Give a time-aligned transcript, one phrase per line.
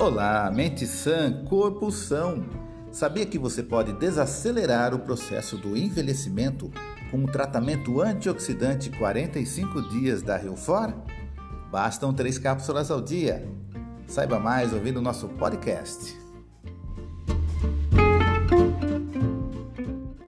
[0.00, 2.46] Olá, mente sã, corpo são.
[2.90, 6.70] Sabia que você pode desacelerar o processo do envelhecimento
[7.10, 10.94] com o tratamento antioxidante 45 dias da Riofor?
[11.70, 13.46] Bastam três cápsulas ao dia.
[14.06, 16.29] Saiba mais ouvindo nosso podcast.